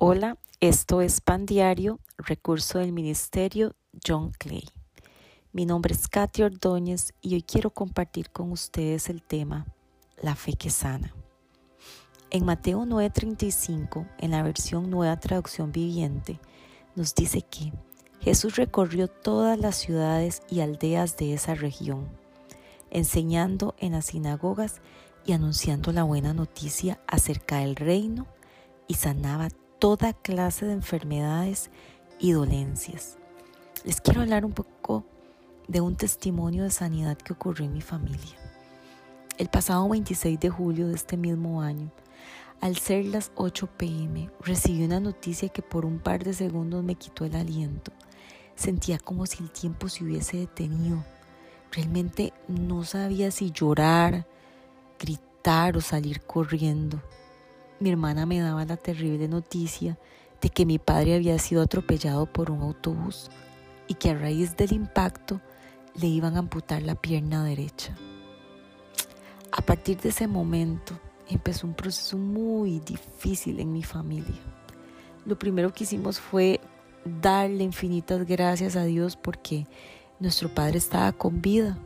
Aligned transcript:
Hola, 0.00 0.38
esto 0.60 1.00
es 1.00 1.20
Pan 1.20 1.44
Diario, 1.44 1.98
recurso 2.18 2.78
del 2.78 2.92
Ministerio 2.92 3.74
John 4.06 4.30
Clay. 4.30 4.62
Mi 5.52 5.66
nombre 5.66 5.92
es 5.92 6.06
Katy 6.06 6.44
Ordóñez 6.44 7.14
y 7.20 7.34
hoy 7.34 7.42
quiero 7.42 7.70
compartir 7.70 8.30
con 8.30 8.52
ustedes 8.52 9.08
el 9.08 9.24
tema 9.24 9.66
La 10.22 10.36
fe 10.36 10.52
que 10.52 10.70
sana. 10.70 11.12
En 12.30 12.44
Mateo 12.44 12.84
9:35, 12.86 14.06
en 14.18 14.30
la 14.30 14.44
versión 14.44 14.88
Nueva 14.88 15.18
Traducción 15.18 15.72
Viviente, 15.72 16.38
nos 16.94 17.16
dice 17.16 17.42
que 17.42 17.72
Jesús 18.20 18.54
recorrió 18.54 19.08
todas 19.08 19.58
las 19.58 19.74
ciudades 19.74 20.42
y 20.48 20.60
aldeas 20.60 21.16
de 21.16 21.34
esa 21.34 21.56
región, 21.56 22.08
enseñando 22.90 23.74
en 23.78 23.94
las 23.94 24.06
sinagogas 24.06 24.80
y 25.26 25.32
anunciando 25.32 25.90
la 25.90 26.04
buena 26.04 26.34
noticia 26.34 27.00
acerca 27.08 27.58
del 27.58 27.74
reino 27.74 28.28
y 28.86 28.94
sanaba 28.94 29.48
toda 29.78 30.12
clase 30.12 30.66
de 30.66 30.72
enfermedades 30.72 31.70
y 32.18 32.32
dolencias. 32.32 33.16
Les 33.84 34.00
quiero 34.00 34.22
hablar 34.22 34.44
un 34.44 34.52
poco 34.52 35.04
de 35.68 35.80
un 35.80 35.96
testimonio 35.96 36.64
de 36.64 36.70
sanidad 36.70 37.16
que 37.16 37.32
ocurrió 37.32 37.66
en 37.66 37.74
mi 37.74 37.80
familia. 37.80 38.36
El 39.36 39.48
pasado 39.48 39.88
26 39.88 40.40
de 40.40 40.50
julio 40.50 40.88
de 40.88 40.94
este 40.94 41.16
mismo 41.16 41.62
año, 41.62 41.92
al 42.60 42.76
ser 42.76 43.04
las 43.04 43.30
8 43.36 43.68
pm, 43.76 44.30
recibí 44.40 44.84
una 44.84 44.98
noticia 44.98 45.48
que 45.48 45.62
por 45.62 45.84
un 45.84 46.00
par 46.00 46.24
de 46.24 46.34
segundos 46.34 46.82
me 46.82 46.96
quitó 46.96 47.24
el 47.24 47.36
aliento. 47.36 47.92
Sentía 48.56 48.98
como 48.98 49.26
si 49.26 49.44
el 49.44 49.50
tiempo 49.50 49.88
se 49.88 50.02
hubiese 50.02 50.38
detenido. 50.38 51.04
Realmente 51.70 52.32
no 52.48 52.82
sabía 52.82 53.30
si 53.30 53.52
llorar, 53.52 54.26
gritar 54.98 55.76
o 55.76 55.80
salir 55.80 56.22
corriendo 56.22 57.00
mi 57.80 57.90
hermana 57.90 58.26
me 58.26 58.40
daba 58.40 58.64
la 58.64 58.76
terrible 58.76 59.28
noticia 59.28 59.98
de 60.40 60.50
que 60.50 60.66
mi 60.66 60.78
padre 60.78 61.14
había 61.14 61.38
sido 61.38 61.62
atropellado 61.62 62.26
por 62.26 62.50
un 62.50 62.62
autobús 62.62 63.30
y 63.86 63.94
que 63.94 64.10
a 64.10 64.18
raíz 64.18 64.56
del 64.56 64.72
impacto 64.72 65.40
le 65.94 66.06
iban 66.06 66.36
a 66.36 66.40
amputar 66.40 66.82
la 66.82 66.94
pierna 66.94 67.44
derecha. 67.44 67.96
A 69.50 69.62
partir 69.62 69.98
de 69.98 70.10
ese 70.10 70.26
momento 70.26 70.98
empezó 71.28 71.66
un 71.66 71.74
proceso 71.74 72.16
muy 72.16 72.80
difícil 72.80 73.60
en 73.60 73.72
mi 73.72 73.82
familia. 73.82 74.40
Lo 75.24 75.38
primero 75.38 75.72
que 75.72 75.84
hicimos 75.84 76.20
fue 76.20 76.60
darle 77.04 77.64
infinitas 77.64 78.26
gracias 78.26 78.76
a 78.76 78.84
Dios 78.84 79.16
porque 79.16 79.66
nuestro 80.20 80.54
padre 80.54 80.78
estaba 80.78 81.12
con 81.12 81.40
vida 81.40 81.78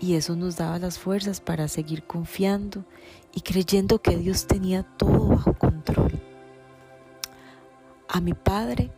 y 0.00 0.14
eso 0.14 0.34
nos 0.34 0.56
daba 0.56 0.78
las 0.78 0.98
fuerzas 0.98 1.40
para 1.40 1.68
seguir 1.68 2.04
confiando 2.04 2.84
y 3.34 3.42
creyendo 3.42 4.00
que 4.00 4.16
Dios 4.16 4.46
tenía 4.46 4.82
todo 4.82 5.28
bajo 5.28 5.52
control. 5.52 6.18
A 8.08 8.20
mi 8.20 8.32
padre 8.32 8.90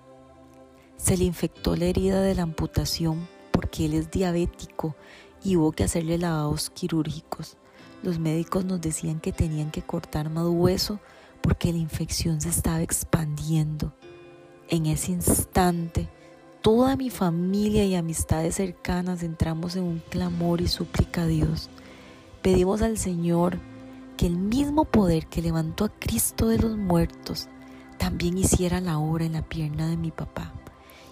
se 0.97 1.17
le 1.17 1.25
infectó 1.25 1.77
la 1.77 1.87
herida 1.87 2.23
de 2.23 2.35
la 2.35 2.45
amputación 2.45 3.27
porque 3.51 3.85
él 3.87 3.95
es 3.95 4.11
diabético 4.11 4.95
y 5.43 5.57
hubo 5.57 5.73
que 5.73 5.85
hacerle 5.85 6.19
lavados 6.19 6.71
quirúrgicos. 6.71 7.57
Los 8.03 8.19
médicos 8.19 8.65
nos 8.65 8.81
decían 8.81 9.21
que 9.21 9.33
tenían 9.33 9.71
que 9.71 9.83
cortar 9.83 10.31
más 10.31 10.47
hueso 10.47 11.01
porque 11.41 11.73
la 11.73 11.79
infección 11.79 12.41
se 12.41 12.49
estaba 12.49 12.81
expandiendo. 12.81 13.93
En 14.69 14.87
ese 14.87 15.13
instante, 15.13 16.09
toda 16.63 16.97
mi 16.97 17.11
familia 17.11 17.85
y 17.85 17.97
amistades 17.97 18.55
cercanas 18.55 19.25
entramos 19.25 19.75
en 19.75 19.83
un 19.83 19.99
clamor 20.11 20.61
y 20.61 20.69
súplica 20.69 21.23
a 21.23 21.27
Dios. 21.27 21.69
Pedimos 22.41 22.83
al 22.83 22.99
Señor 22.99 23.59
que 24.17 24.27
el 24.27 24.37
mismo 24.37 24.85
poder 24.85 25.27
que 25.27 25.43
levantó 25.43 25.85
a 25.85 25.89
Cristo 25.89 26.47
de 26.47 26.59
los 26.59 26.77
muertos 26.77 27.49
también 27.99 28.39
hiciera 28.39 28.81
la 28.81 28.99
obra 28.99 29.25
en 29.25 29.33
la 29.33 29.43
pierna 29.43 29.89
de 29.89 29.97
mi 29.97 30.13
papá 30.13 30.53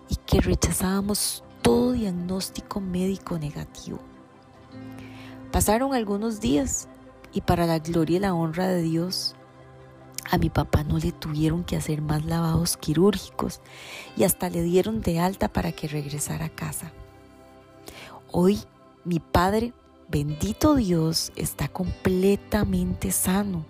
y 0.08 0.16
que 0.24 0.40
rechazábamos 0.40 1.42
todo 1.62 1.92
diagnóstico 1.92 2.80
médico 2.80 3.36
negativo. 3.38 3.98
Pasaron 5.50 5.94
algunos 5.94 6.40
días 6.40 6.88
y 7.32 7.40
para 7.40 7.66
la 7.66 7.80
gloria 7.80 8.18
y 8.18 8.20
la 8.20 8.34
honra 8.34 8.68
de 8.68 8.82
Dios, 8.82 9.34
a 10.30 10.38
mi 10.38 10.48
papá 10.48 10.84
no 10.84 10.98
le 10.98 11.10
tuvieron 11.10 11.64
que 11.64 11.76
hacer 11.76 12.02
más 12.02 12.24
lavados 12.24 12.76
quirúrgicos 12.76 13.60
y 14.16 14.22
hasta 14.22 14.48
le 14.48 14.62
dieron 14.62 15.00
de 15.00 15.18
alta 15.18 15.48
para 15.48 15.72
que 15.72 15.88
regresara 15.88 16.46
a 16.46 16.50
casa. 16.50 16.92
Hoy 18.30 18.60
mi 19.04 19.18
padre, 19.18 19.72
bendito 20.08 20.76
Dios, 20.76 21.32
está 21.34 21.68
completamente 21.68 23.10
sano 23.10 23.64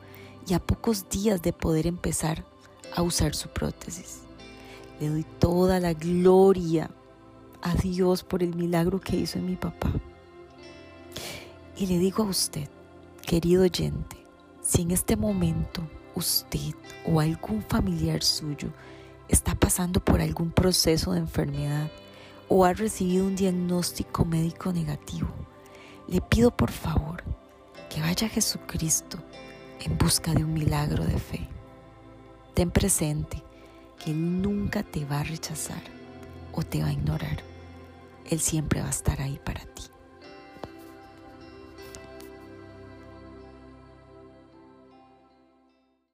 y 0.46 0.52
a 0.52 0.58
pocos 0.58 1.08
días 1.08 1.40
de 1.40 1.52
poder 1.54 1.86
empezar 1.86 2.44
a 2.94 3.02
usar 3.02 3.34
su 3.34 3.48
prótesis. 3.48 4.20
Le 5.00 5.08
doy 5.08 5.24
toda 5.38 5.80
la 5.80 5.94
gloria 5.94 6.90
a 7.62 7.74
Dios 7.74 8.22
por 8.22 8.42
el 8.42 8.54
milagro 8.54 9.00
que 9.00 9.16
hizo 9.16 9.38
en 9.38 9.46
mi 9.46 9.56
papá. 9.56 9.92
Y 11.76 11.86
le 11.86 11.98
digo 11.98 12.24
a 12.24 12.26
usted, 12.26 12.68
querido 13.22 13.62
oyente, 13.62 14.16
si 14.60 14.82
en 14.82 14.90
este 14.90 15.16
momento 15.16 15.82
usted 16.14 16.74
o 17.06 17.20
algún 17.20 17.62
familiar 17.62 18.22
suyo 18.22 18.68
está 19.28 19.54
pasando 19.54 20.00
por 20.00 20.20
algún 20.20 20.50
proceso 20.50 21.12
de 21.12 21.20
enfermedad 21.20 21.90
o 22.48 22.64
ha 22.64 22.72
recibido 22.72 23.26
un 23.26 23.36
diagnóstico 23.36 24.24
médico 24.24 24.72
negativo, 24.72 25.28
le 26.08 26.20
pido 26.20 26.50
por 26.50 26.70
favor 26.72 27.22
que 27.88 28.00
vaya 28.00 28.26
a 28.26 28.30
Jesucristo 28.30 29.18
en 29.80 29.96
busca 29.96 30.34
de 30.34 30.44
un 30.44 30.52
milagro 30.52 31.04
de 31.04 31.18
fe. 31.18 31.48
Ten 32.54 32.70
presente 32.70 33.42
que 33.98 34.10
Él 34.10 34.42
nunca 34.42 34.82
te 34.82 35.04
va 35.04 35.20
a 35.20 35.24
rechazar 35.24 35.82
o 36.52 36.62
te 36.62 36.82
va 36.82 36.88
a 36.88 36.92
ignorar. 36.92 37.42
Él 38.28 38.40
siempre 38.40 38.80
va 38.80 38.88
a 38.88 38.90
estar 38.90 39.20
ahí 39.20 39.40
para 39.44 39.60
ti. 39.60 39.84